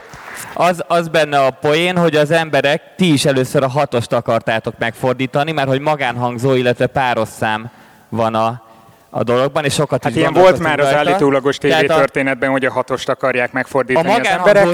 Az, 0.55 0.85
az 0.87 1.09
benne 1.09 1.45
a 1.45 1.51
poén, 1.51 1.97
hogy 1.97 2.17
az 2.17 2.31
emberek, 2.31 2.83
ti 2.97 3.13
is 3.13 3.25
először 3.25 3.63
a 3.63 3.69
hatost 3.69 4.13
akartátok 4.13 4.75
megfordítani, 4.79 5.53
mert 5.53 5.69
hogy 5.69 5.81
magánhangzó, 5.81 6.55
illetve 6.55 6.87
páros 6.87 7.29
szám 7.29 7.71
van 8.09 8.35
a, 8.35 8.63
a 9.11 9.23
dologban, 9.23 9.65
és 9.65 9.75
sokat 9.75 10.03
Hát 10.03 10.13
is 10.13 10.19
ilyen 10.19 10.33
volt 10.33 10.59
már 10.59 10.79
az 10.81 10.85
rajta. 10.91 10.99
állítólagos 11.11 11.57
TV 11.59 11.67
Tehát 11.67 11.91
a- 11.91 11.95
történetben, 11.97 12.51
hogy 12.51 12.65
a 12.65 12.73
hatost 12.73 13.09
akarják 13.09 13.49
A 13.49 13.51
megfordítani 13.55 14.09
az 14.21 14.27
emberek. 14.27 14.67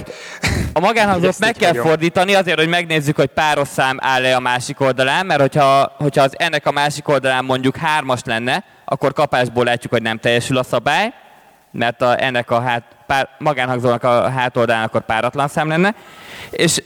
A 0.79 0.81
magánhangzót 0.81 1.39
meg 1.39 1.55
kell 1.55 1.69
hagyom. 1.69 1.87
fordítani 1.87 2.35
azért, 2.35 2.59
hogy 2.59 2.69
megnézzük, 2.69 3.17
hogy 3.17 3.27
páros 3.27 3.69
szám 3.69 3.99
áll-e 4.01 4.37
a 4.37 4.41
másik 4.41 4.81
oldalán, 4.81 5.27
mert 5.27 5.41
hogyha, 5.41 5.93
hogyha 5.97 6.23
az 6.23 6.35
ennek 6.37 6.67
a 6.67 6.71
másik 6.71 7.09
oldalán 7.09 7.45
mondjuk 7.45 7.77
hármas 7.77 8.21
lenne, 8.25 8.65
akkor 8.85 9.13
kapásból 9.13 9.65
látjuk, 9.65 9.93
hogy 9.93 10.03
nem 10.03 10.19
teljesül 10.19 10.57
a 10.57 10.63
szabály, 10.63 11.13
mert 11.71 12.03
a, 12.03 12.23
ennek 12.23 12.51
a 12.51 12.61
hát, 12.61 12.83
pár, 13.07 13.29
magánhangzónak 13.39 14.05
a 14.05 14.31
hátoldalán 14.31 14.85
akkor 14.85 15.01
páratlan 15.01 15.49
szám 15.49 15.69
lenne. 15.69 15.95
És 16.51 16.83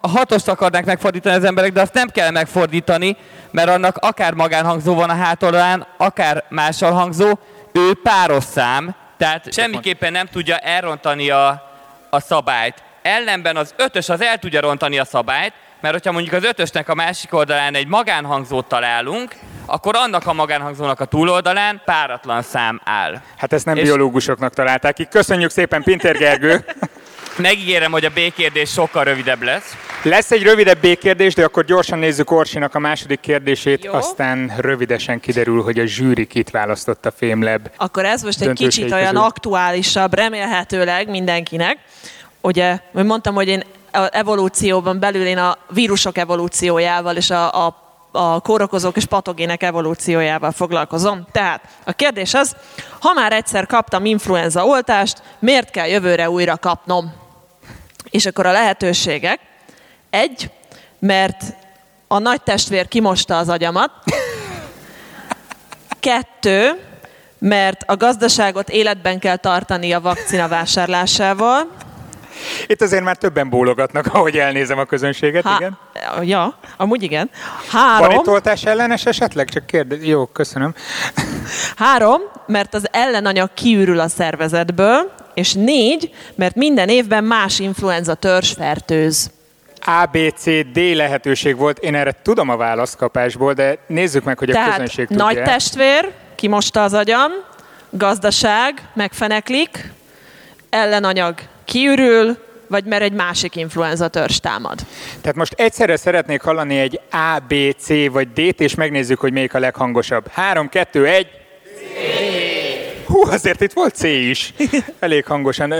a 0.00 0.08
hatost 0.08 0.48
akarnák 0.48 0.84
megfordítani 0.84 1.36
az 1.36 1.44
emberek, 1.44 1.72
de 1.72 1.80
azt 1.80 1.94
nem 1.94 2.08
kell 2.08 2.30
megfordítani, 2.30 3.16
mert 3.50 3.68
annak 3.68 3.96
akár 3.96 4.32
magánhangzó 4.32 4.94
van 4.94 5.10
a 5.10 5.16
hátoldalán, 5.16 5.86
akár 5.96 6.44
mással 6.48 6.92
hangzó, 6.92 7.38
ő 7.72 7.92
páros 8.02 8.44
szám, 8.44 8.94
tehát 9.16 9.52
semmiképpen 9.52 10.12
nem 10.12 10.26
tudja 10.26 10.56
elrontani 10.56 11.30
a, 11.30 11.62
a 12.10 12.20
szabályt. 12.20 12.82
Ellenben 13.04 13.56
az 13.56 13.74
ötös 13.76 14.08
az 14.08 14.22
el 14.22 14.38
tudja 14.38 14.60
rontani 14.60 14.98
a 14.98 15.04
szabályt, 15.04 15.52
mert 15.80 15.94
hogyha 15.94 16.12
mondjuk 16.12 16.34
az 16.34 16.44
ötösnek 16.44 16.88
a 16.88 16.94
másik 16.94 17.34
oldalán 17.34 17.74
egy 17.74 17.86
magánhangzót 17.86 18.66
találunk, 18.66 19.34
akkor 19.66 19.94
annak 19.96 20.26
a 20.26 20.32
magánhangzónak 20.32 21.00
a 21.00 21.04
túloldalán 21.04 21.82
páratlan 21.84 22.42
szám 22.42 22.80
áll. 22.84 23.20
Hát 23.36 23.52
ezt 23.52 23.64
nem 23.66 23.76
És- 23.76 23.82
biológusoknak 23.82 24.54
találták 24.54 24.94
ki. 24.94 25.06
Köszönjük 25.10 25.50
szépen, 25.50 25.82
Pintér 25.82 26.16
Gergő. 26.18 26.64
Megígérem, 27.36 27.92
hogy 27.92 28.04
a 28.04 28.08
B 28.08 28.32
kérdés 28.34 28.70
sokkal 28.70 29.04
rövidebb 29.04 29.42
lesz. 29.42 29.76
Lesz 30.02 30.30
egy 30.30 30.42
rövidebb 30.42 30.78
B-kérdés, 30.80 31.34
de 31.34 31.44
akkor 31.44 31.64
gyorsan 31.64 31.98
nézzük 31.98 32.30
Orsinak 32.30 32.74
a 32.74 32.78
második 32.78 33.20
kérdését, 33.20 33.84
Jó. 33.84 33.92
aztán 33.92 34.52
rövidesen 34.56 35.20
kiderül, 35.20 35.62
hogy 35.62 35.78
a 35.78 35.86
zsűri 35.86 36.26
kit 36.26 36.50
választott 36.50 37.06
a 37.06 37.10
Fémlab. 37.16 37.68
Akkor 37.76 38.04
ez 38.04 38.22
most 38.22 38.40
egy 38.40 38.52
kicsit 38.52 38.92
olyan 38.92 39.04
közül. 39.04 39.18
aktuálisabb, 39.18 40.14
remélhetőleg 40.14 41.08
mindenkinek. 41.10 41.78
Ugye, 42.44 42.78
mondtam, 42.92 43.34
hogy 43.34 43.48
én 43.48 43.64
evolúcióban 44.10 44.98
belül 44.98 45.26
én 45.26 45.38
a 45.38 45.58
vírusok 45.70 46.18
evolúciójával 46.18 47.16
és 47.16 47.30
a, 47.30 47.66
a 47.66 47.82
a 48.16 48.40
kórokozók 48.40 48.96
és 48.96 49.04
patogének 49.04 49.62
evolúciójával 49.62 50.50
foglalkozom. 50.50 51.26
Tehát 51.32 51.60
a 51.84 51.92
kérdés 51.92 52.34
az, 52.34 52.56
ha 53.00 53.12
már 53.12 53.32
egyszer 53.32 53.66
kaptam 53.66 54.04
influenza 54.04 54.64
oltást, 54.64 55.22
miért 55.38 55.70
kell 55.70 55.86
jövőre 55.86 56.30
újra 56.30 56.56
kapnom? 56.56 57.12
És 58.10 58.26
akkor 58.26 58.46
a 58.46 58.52
lehetőségek. 58.52 59.40
Egy, 60.10 60.50
mert 60.98 61.42
a 62.08 62.18
nagy 62.18 62.42
testvér 62.42 62.88
kimosta 62.88 63.38
az 63.38 63.48
agyamat. 63.48 63.90
Kettő, 66.00 66.80
mert 67.38 67.82
a 67.86 67.96
gazdaságot 67.96 68.68
életben 68.68 69.18
kell 69.18 69.36
tartani 69.36 69.92
a 69.92 70.00
vakcina 70.00 70.48
vásárlásával. 70.48 71.68
Itt 72.66 72.82
azért 72.82 73.02
már 73.02 73.16
többen 73.16 73.48
bólogatnak, 73.48 74.06
ahogy 74.06 74.36
elnézem 74.36 74.78
a 74.78 74.84
közönséget, 74.84 75.44
igen. 75.56 75.78
Ja, 76.22 76.58
amúgy 76.76 77.02
igen. 77.02 77.30
Van 77.72 77.82
Három, 77.82 78.10
itt 78.10 78.28
oltás 78.28 78.64
ellenes 78.64 79.06
esetleg? 79.06 79.48
Csak 79.48 79.66
kérdez. 79.66 80.04
Jó, 80.04 80.26
köszönöm. 80.26 80.74
három, 81.76 82.20
mert 82.46 82.74
az 82.74 82.88
ellenanyag 82.90 83.50
kiürül 83.54 84.00
a 84.00 84.08
szervezetből, 84.08 85.12
és 85.34 85.52
négy, 85.52 86.10
mert 86.34 86.54
minden 86.54 86.88
évben 86.88 87.24
más 87.24 87.58
influenza 87.58 88.14
törzs 88.14 88.52
fertőz. 88.52 89.30
A, 89.86 90.08
B, 90.12 90.18
C, 90.36 90.44
D 90.72 90.76
lehetőség 90.94 91.56
volt. 91.56 91.78
Én 91.78 91.94
erre 91.94 92.14
tudom 92.22 92.48
a 92.48 92.56
válaszkapásból, 92.56 93.52
de 93.52 93.78
nézzük 93.86 94.24
meg, 94.24 94.38
hogy 94.38 94.50
a 94.50 94.52
Tehát 94.52 94.70
közönség 94.70 95.08
nagy 95.08 95.28
tudja. 95.28 95.44
testvér, 95.44 96.12
kimosta 96.34 96.82
az 96.82 96.92
agyam, 96.92 97.30
gazdaság, 97.90 98.82
megfeneklik, 98.94 99.92
ellenanyag 100.70 101.34
kiürül, 101.64 102.36
vagy 102.68 102.84
mert 102.84 103.02
egy 103.02 103.12
másik 103.12 103.56
influenza 103.56 104.08
törzs 104.08 104.36
támad. 104.36 104.78
Tehát 105.20 105.36
most 105.36 105.52
egyszerre 105.52 105.96
szeretnék 105.96 106.42
hallani 106.42 106.78
egy 106.78 107.00
A, 107.10 107.38
B, 107.48 107.54
C 107.78 107.88
vagy 108.10 108.32
D-t, 108.32 108.60
és 108.60 108.74
megnézzük, 108.74 109.20
hogy 109.20 109.32
melyik 109.32 109.54
a 109.54 109.58
leghangosabb. 109.58 110.28
3, 110.28 110.68
2, 110.68 111.06
1. 111.06 111.26
Hú, 113.06 113.22
azért 113.30 113.60
itt 113.60 113.72
volt 113.72 113.94
C 113.94 114.02
is. 114.02 114.54
Elég 114.98 115.24
hangosan. 115.24 115.70
Ö, 115.70 115.76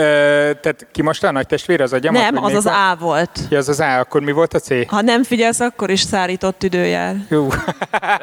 tehát 0.61 0.87
ki 0.93 1.03
most 1.03 1.25
a 1.25 1.31
nagy 1.31 1.47
testvér, 1.47 1.81
az 1.81 1.93
a 1.93 1.99
gyamat? 1.99 2.23
Nem, 2.23 2.45
az 2.45 2.55
az 2.55 2.64
van? 2.64 2.91
A 2.91 2.97
volt. 2.97 3.41
Ja, 3.50 3.59
az 3.59 3.69
az 3.69 3.81
A, 3.81 3.99
akkor 3.99 4.21
mi 4.21 4.33
volt 4.33 4.55
a 4.55 4.59
C? 4.59 4.87
Ha 4.87 5.00
nem 5.00 5.23
figyelsz, 5.23 5.61
akkor 5.61 5.91
is 5.91 6.00
szárított 6.00 6.62
időjel. 6.62 7.26
Jó. 7.29 7.49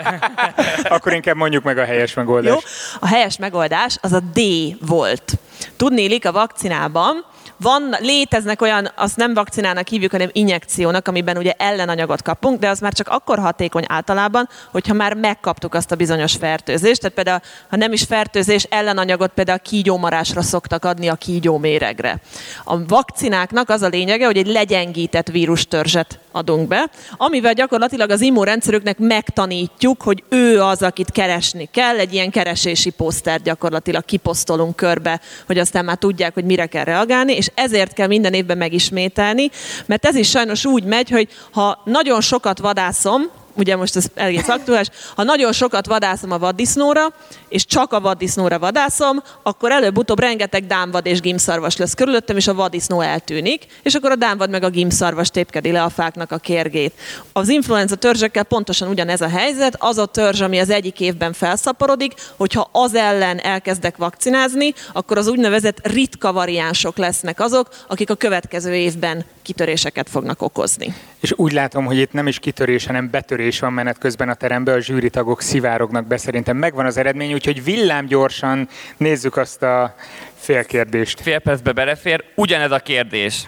akkor 0.95 1.13
inkább 1.13 1.35
mondjuk 1.35 1.63
meg 1.63 1.77
a 1.77 1.83
helyes 1.83 2.13
megoldást. 2.13 2.53
Jó, 2.53 2.59
a 2.99 3.07
helyes 3.07 3.37
megoldás 3.37 3.97
az 4.01 4.13
a 4.13 4.19
D 4.33 4.39
volt. 4.87 5.33
Tudnélik, 5.77 6.25
a 6.25 6.31
vakcinában 6.31 7.25
van, 7.61 7.95
léteznek 7.99 8.61
olyan, 8.61 8.91
azt 8.95 9.15
nem 9.15 9.33
vakcinának 9.33 9.87
hívjuk, 9.87 10.11
hanem 10.11 10.29
injekciónak, 10.31 11.07
amiben 11.07 11.37
ugye 11.37 11.53
ellenanyagot 11.57 12.21
kapunk, 12.21 12.59
de 12.59 12.69
az 12.69 12.79
már 12.79 12.93
csak 12.93 13.07
akkor 13.07 13.39
hatékony 13.39 13.83
általában, 13.87 14.49
hogyha 14.71 14.93
már 14.93 15.13
megkaptuk 15.13 15.73
azt 15.73 15.91
a 15.91 15.95
bizonyos 15.95 16.35
fertőzést. 16.35 16.99
Tehát 16.99 17.15
például, 17.15 17.41
ha 17.69 17.75
nem 17.75 17.93
is 17.93 18.03
fertőzés, 18.03 18.63
ellenanyagot 18.63 19.31
például 19.31 19.57
a 19.57 19.69
kígyómarásra 19.69 20.41
szoktak 20.41 20.85
adni 20.85 21.07
a 21.07 21.15
kígyóméregre. 21.15 22.19
A 22.63 22.85
vakcináknak 22.85 23.69
az 23.69 23.81
a 23.81 23.87
lényege, 23.87 24.25
hogy 24.25 24.37
egy 24.37 24.47
legyengített 24.47 25.27
vírustörzset 25.27 26.19
adunk 26.31 26.67
be, 26.67 26.89
amivel 27.17 27.53
gyakorlatilag 27.53 28.09
az 28.09 28.21
immunrendszerüknek 28.21 28.97
megtanítjuk, 28.97 30.01
hogy 30.01 30.23
ő 30.29 30.61
az, 30.61 30.81
akit 30.81 31.11
keresni 31.11 31.69
kell, 31.71 31.97
egy 31.97 32.13
ilyen 32.13 32.31
keresési 32.31 32.89
posztert 32.89 33.43
gyakorlatilag 33.43 34.05
kiposztolunk 34.05 34.75
körbe, 34.75 35.19
hogy 35.47 35.57
aztán 35.57 35.85
már 35.85 35.97
tudják, 35.97 36.33
hogy 36.33 36.45
mire 36.45 36.65
kell 36.65 36.83
reagálni, 36.83 37.33
és 37.33 37.50
ezért 37.53 37.93
kell 37.93 38.07
minden 38.07 38.33
évben 38.33 38.57
megismételni, 38.57 39.49
mert 39.85 40.05
ez 40.05 40.15
is 40.15 40.29
sajnos 40.29 40.65
úgy 40.65 40.83
megy, 40.83 41.09
hogy 41.09 41.27
ha 41.51 41.81
nagyon 41.85 42.21
sokat 42.21 42.59
vadászom, 42.59 43.21
ugye 43.55 43.75
most 43.75 43.95
ez 43.95 44.05
egész 44.13 44.47
aktuális, 44.47 44.87
ha 45.15 45.23
nagyon 45.23 45.51
sokat 45.51 45.85
vadászom 45.85 46.31
a 46.31 46.37
vaddisznóra, 46.37 47.13
és 47.49 47.65
csak 47.65 47.93
a 47.93 47.99
vaddisznóra 47.99 48.59
vadászom, 48.59 49.23
akkor 49.43 49.71
előbb-utóbb 49.71 50.19
rengeteg 50.19 50.65
dámvad 50.67 51.05
és 51.05 51.19
gimszarvas 51.19 51.77
lesz 51.77 51.93
körülöttem, 51.93 52.37
és 52.37 52.47
a 52.47 52.53
vaddisznó 52.53 53.01
eltűnik, 53.01 53.65
és 53.83 53.93
akkor 53.93 54.11
a 54.11 54.15
dámvad 54.15 54.49
meg 54.49 54.63
a 54.63 54.69
gimszarvas 54.69 55.29
tépkedi 55.29 55.71
le 55.71 55.83
a 55.83 55.89
fáknak 55.89 56.31
a 56.31 56.37
kérgét. 56.37 56.93
Az 57.33 57.49
influenza 57.49 57.95
törzsekkel 57.95 58.43
pontosan 58.43 58.87
ugyanez 58.87 59.21
a 59.21 59.27
helyzet, 59.27 59.75
az 59.77 59.97
a 59.97 60.05
törzs, 60.05 60.41
ami 60.41 60.59
az 60.59 60.69
egyik 60.69 60.99
évben 60.99 61.33
felszaporodik, 61.33 62.13
hogyha 62.37 62.69
az 62.71 62.95
ellen 62.95 63.39
elkezdek 63.39 63.97
vakcinázni, 63.97 64.73
akkor 64.93 65.17
az 65.17 65.27
úgynevezett 65.27 65.87
ritka 65.87 66.33
variánsok 66.33 66.97
lesznek 66.97 67.39
azok, 67.39 67.67
akik 67.87 68.09
a 68.09 68.15
következő 68.15 68.73
évben 68.73 69.25
kitöréseket 69.41 70.09
fognak 70.09 70.41
okozni. 70.41 70.93
És 71.19 71.33
úgy 71.35 71.51
látom, 71.51 71.85
hogy 71.85 71.97
itt 71.97 72.13
nem 72.13 72.27
is 72.27 72.39
kitörés, 72.39 72.85
hanem 72.85 73.09
betörés 73.09 73.59
van 73.59 73.73
menet 73.73 73.97
közben 73.97 74.29
a 74.29 74.33
teremben, 74.33 74.75
a 74.75 74.79
zsűritagok 74.79 75.41
szivárognak 75.41 76.05
be, 76.05 76.17
szerintem 76.17 76.57
megvan 76.57 76.85
az 76.85 76.97
eredmény, 76.97 77.33
úgyhogy 77.33 77.63
villám 77.63 78.05
gyorsan 78.05 78.69
nézzük 78.97 79.37
azt 79.37 79.61
a 79.61 79.95
félkérdést. 80.35 81.21
Fél 81.21 81.39
percbe 81.39 81.71
belefér, 81.71 82.23
ugyanez 82.35 82.71
a 82.71 82.79
kérdés. 82.79 83.47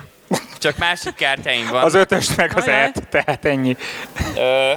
Csak 0.58 0.78
másik 0.78 1.14
kártyáim 1.14 1.68
van. 1.72 1.84
Az 1.84 1.94
ötöst 1.94 2.38
meg 2.38 2.52
az 2.56 2.68
et, 2.68 3.08
tehát 3.10 3.46
ennyi. 3.46 3.78
Ö, 4.36 4.72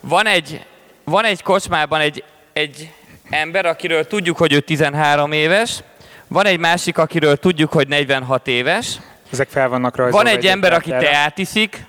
van 0.00 0.26
egy, 0.26 0.64
van 1.04 1.24
egy 1.24 1.42
kocsmában 1.42 2.00
egy, 2.00 2.24
egy 2.52 2.92
ember, 3.30 3.66
akiről 3.66 4.06
tudjuk, 4.06 4.36
hogy 4.36 4.52
ő 4.52 4.60
13 4.60 5.32
éves, 5.32 5.82
van 6.28 6.46
egy 6.46 6.58
másik, 6.58 6.98
akiről 6.98 7.36
tudjuk, 7.36 7.72
hogy 7.72 7.88
46 7.88 8.48
éves. 8.48 8.98
Ezek 9.32 9.48
fel 9.48 9.68
vannak 9.68 9.96
rajzolva. 9.96 10.24
Van 10.24 10.36
egy, 10.36 10.46
ember, 10.46 10.72
aki 10.72 10.90
teát 10.90 11.38
iszik, 11.38 11.84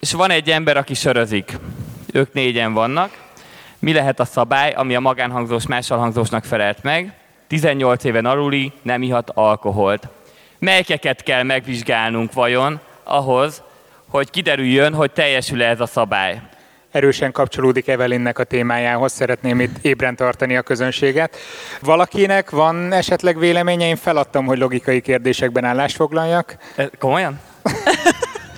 és 0.00 0.12
van 0.12 0.30
egy 0.30 0.50
ember, 0.50 0.76
aki 0.76 0.94
sörözik. 0.94 1.58
Ők 2.12 2.32
négyen 2.32 2.72
vannak. 2.72 3.10
Mi 3.78 3.92
lehet 3.92 4.20
a 4.20 4.24
szabály, 4.24 4.72
ami 4.72 4.94
a 4.94 5.00
magánhangzós 5.00 5.66
másalhangzósnak 5.66 6.44
felelt 6.44 6.82
meg? 6.82 7.12
18 7.46 8.04
éven 8.04 8.26
aluli 8.26 8.72
nem 8.82 9.02
ihat 9.02 9.30
alkoholt. 9.34 10.08
Melyikeket 10.58 11.22
kell 11.22 11.42
megvizsgálnunk 11.42 12.32
vajon 12.32 12.80
ahhoz, 13.02 13.62
hogy 14.08 14.30
kiderüljön, 14.30 14.94
hogy 14.94 15.10
teljesül-e 15.10 15.68
ez 15.68 15.80
a 15.80 15.86
szabály? 15.86 16.40
Erősen 16.92 17.32
kapcsolódik 17.32 17.88
Evelinnek 17.88 18.38
a 18.38 18.44
témájához, 18.44 19.12
szeretném 19.12 19.60
itt 19.60 19.76
ébren 19.82 20.16
tartani 20.16 20.56
a 20.56 20.62
közönséget. 20.62 21.36
Valakinek 21.80 22.50
van 22.50 22.92
esetleg 22.92 23.38
véleménye? 23.38 23.86
Én 23.86 23.96
feladtam, 23.96 24.46
hogy 24.46 24.58
logikai 24.58 25.00
kérdésekben 25.00 25.64
állást 25.64 25.96
foglaljak. 25.96 26.56
E, 26.76 26.90
komolyan? 26.98 27.40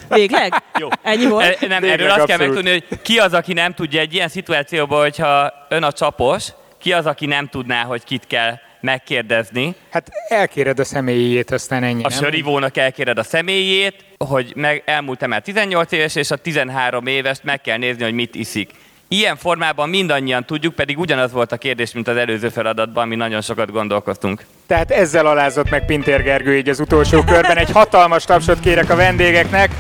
Végleg? 0.09 0.63
Jó. 0.79 0.89
Ennyi 1.03 1.27
volt? 1.27 1.45
E, 1.45 1.67
nem, 1.67 1.81
Végleg, 1.81 2.01
erről 2.01 2.11
azt 2.11 2.21
abszolút. 2.21 2.27
kell 2.27 2.47
megtudni, 2.47 2.71
hogy 2.71 3.01
ki 3.03 3.19
az, 3.19 3.33
aki 3.33 3.53
nem 3.53 3.73
tudja 3.75 4.01
egy 4.01 4.15
ilyen 4.15 4.29
szituációban, 4.29 5.01
hogyha 5.01 5.53
ön 5.69 5.83
a 5.83 5.93
csapos, 5.93 6.45
ki 6.79 6.93
az, 6.93 7.07
aki 7.07 7.27
nem 7.27 7.47
tudná, 7.49 7.83
hogy 7.83 8.05
kit 8.05 8.27
kell 8.27 8.55
megkérdezni. 8.85 9.75
Hát 9.91 10.11
elkéred 10.29 10.79
a 10.79 10.85
személyét, 10.85 11.51
aztán 11.51 11.83
ennyi. 11.83 12.03
A 12.03 12.11
sörivónak 12.11 12.77
elkéred 12.77 13.19
a 13.19 13.23
személyét, 13.23 13.95
hogy 14.19 14.53
meg 14.57 14.83
elmúlt 14.87 15.27
már 15.27 15.43
18 15.43 15.93
éves, 15.93 16.15
és 16.15 16.31
a 16.31 16.37
13 16.37 17.07
éves 17.07 17.39
meg 17.43 17.61
kell 17.61 17.77
nézni, 17.77 18.03
hogy 18.03 18.13
mit 18.13 18.35
iszik. 18.35 18.71
Ilyen 19.09 19.37
formában 19.37 19.89
mindannyian 19.89 20.45
tudjuk, 20.45 20.75
pedig 20.75 20.99
ugyanaz 20.99 21.33
volt 21.33 21.53
a 21.53 21.57
kérdés, 21.57 21.93
mint 21.93 22.09
az 22.09 22.17
előző 22.17 22.49
feladatban, 22.49 23.09
mi 23.09 23.15
nagyon 23.15 23.41
sokat 23.41 23.71
gondolkoztunk. 23.71 24.45
Tehát 24.67 24.91
ezzel 24.91 25.27
alázott 25.27 25.71
meg 25.71 25.87
Pintér 25.87 26.23
Gergő 26.23 26.57
így 26.57 26.69
az 26.69 26.81
utolsó 26.81 27.23
körben. 27.23 27.57
Egy 27.57 27.71
hatalmas 27.71 28.25
tapsot 28.25 28.61
kérek 28.61 28.91
a 28.91 28.97
vendégeknek. 28.97 29.71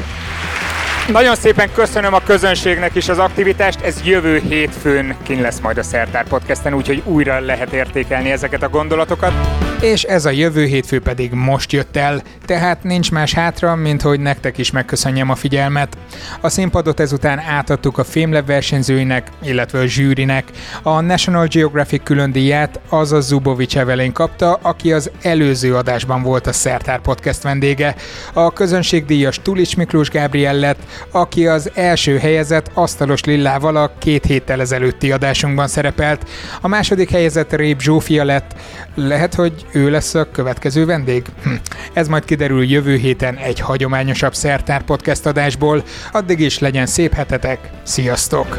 Nagyon 1.12 1.34
szépen 1.34 1.72
köszönöm 1.72 2.14
a 2.14 2.20
közönségnek 2.20 2.94
is 2.94 3.08
az 3.08 3.18
aktivitást, 3.18 3.80
ez 3.80 4.00
jövő 4.04 4.38
hétfőn 4.38 5.16
kin 5.22 5.40
lesz 5.40 5.60
majd 5.60 5.78
a 5.78 5.82
Szertár 5.82 6.28
Podcasten, 6.28 6.74
úgyhogy 6.74 7.02
újra 7.04 7.40
lehet 7.40 7.72
értékelni 7.72 8.30
ezeket 8.30 8.62
a 8.62 8.68
gondolatokat. 8.68 9.32
És 9.80 10.02
ez 10.02 10.24
a 10.24 10.30
jövő 10.30 10.64
hétfő 10.64 11.00
pedig 11.00 11.32
most 11.32 11.72
jött 11.72 11.96
el, 11.96 12.22
tehát 12.44 12.82
nincs 12.82 13.10
más 13.10 13.34
hátra, 13.34 13.74
mint 13.74 14.02
hogy 14.02 14.20
nektek 14.20 14.58
is 14.58 14.70
megköszönjem 14.70 15.30
a 15.30 15.34
figyelmet. 15.34 15.96
A 16.40 16.48
színpadot 16.48 17.00
ezután 17.00 17.38
átadtuk 17.38 17.98
a 17.98 18.04
Fémlab 18.04 18.46
versenyzőinek, 18.46 19.28
illetve 19.42 19.78
a 19.78 19.86
zsűrinek. 19.86 20.44
A 20.82 21.00
National 21.00 21.46
Geographic 21.46 22.02
külön 22.02 22.32
díját 22.32 22.80
az 22.88 23.12
a 23.12 23.20
Zubovics 23.20 23.78
Evelén 23.78 24.12
kapta, 24.12 24.58
aki 24.62 24.92
az 24.92 25.10
előző 25.22 25.74
adásban 25.74 26.22
volt 26.22 26.46
a 26.46 26.52
Szertár 26.52 27.00
Podcast 27.00 27.42
vendége. 27.42 27.94
A 28.32 28.52
közönségdíjas 28.52 29.40
Tulics 29.42 29.76
Miklós 29.76 30.08
Gábriel 30.08 30.54
lett, 30.54 30.78
aki 31.10 31.46
az 31.46 31.70
első 31.74 32.18
helyezett 32.18 32.70
Asztalos 32.74 33.24
Lillával 33.24 33.76
a 33.76 33.92
két 33.98 34.24
héttel 34.24 34.60
ezelőtti 34.60 35.12
adásunkban 35.12 35.68
szerepelt. 35.68 36.28
A 36.60 36.68
második 36.68 37.10
helyezett 37.10 37.52
Rép 37.52 37.80
Zsófia 37.80 38.24
lett. 38.24 38.54
Lehet, 38.94 39.34
ő 39.72 39.90
lesz 39.90 40.14
a 40.14 40.30
következő 40.30 40.84
vendég? 40.84 41.24
Hm. 41.42 41.50
Ez 41.92 42.08
majd 42.08 42.24
kiderül 42.24 42.64
jövő 42.64 42.96
héten 42.96 43.36
egy 43.36 43.60
hagyományosabb 43.60 44.34
Szertár 44.34 44.84
podcast 44.84 45.26
adásból. 45.26 45.84
Addig 46.12 46.40
is 46.40 46.58
legyen 46.58 46.86
szép 46.86 47.12
hetetek. 47.12 47.70
Sziasztok! 47.82 48.58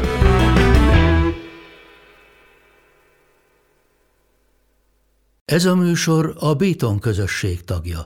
Ez 5.44 5.64
a 5.64 5.74
műsor 5.74 6.34
a 6.38 6.54
Béton 6.54 6.98
közösség 6.98 7.64
tagja. 7.64 8.02